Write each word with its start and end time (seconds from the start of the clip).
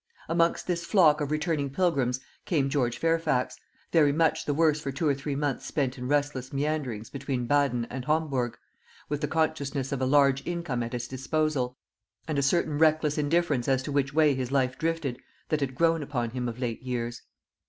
Amongst 0.27 0.65
this 0.65 0.83
flock 0.83 1.21
of 1.21 1.29
returning 1.29 1.69
pilgrims 1.69 2.21
came 2.45 2.71
George 2.71 2.97
Fairfax, 2.97 3.59
very 3.91 4.11
much 4.11 4.45
the 4.45 4.53
worse 4.55 4.81
for 4.81 4.91
two 4.91 5.07
or 5.07 5.13
three 5.13 5.35
months 5.35 5.67
spent 5.67 5.95
in 5.95 6.07
restless 6.07 6.51
meanderings 6.51 7.11
between 7.11 7.45
Baden 7.45 7.85
and 7.87 8.05
Hombourg, 8.05 8.57
with 9.09 9.21
the 9.21 9.27
consciousness 9.27 9.91
of 9.91 10.01
a 10.01 10.07
large 10.07 10.41
income 10.47 10.81
at 10.81 10.93
his 10.93 11.07
disposal, 11.07 11.77
and 12.27 12.39
a 12.39 12.41
certain 12.41 12.79
reckless 12.79 13.19
indifference 13.19 13.67
as 13.67 13.83
to 13.83 13.91
which 13.91 14.11
way 14.11 14.33
his 14.33 14.51
life 14.51 14.75
drifted, 14.79 15.19
that 15.49 15.59
had 15.59 15.75
grown 15.75 16.01
upon 16.01 16.31
him 16.31 16.49
of 16.49 16.57
late 16.57 16.81
years. 16.81 17.21